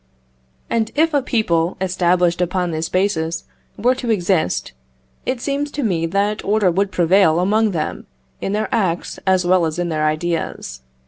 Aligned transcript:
And 0.67 0.89
if 0.95 1.13
a 1.13 1.21
people 1.21 1.77
established 1.79 2.41
upon 2.41 2.71
this 2.71 2.89
basis 2.89 3.43
were 3.77 3.93
to 3.93 4.09
exist, 4.09 4.71
it 5.27 5.39
seems 5.41 5.69
to 5.73 5.83
me 5.83 6.07
that 6.07 6.43
order 6.43 6.71
would 6.71 6.91
prevail 6.91 7.39
among 7.39 7.69
them 7.69 8.07
in 8.41 8.53
their 8.53 8.67
acts 8.73 9.19
as 9.27 9.45
well 9.45 9.63
as 9.63 9.77
in 9.77 9.89
their 9.89 10.05
ideas. 10.07 10.81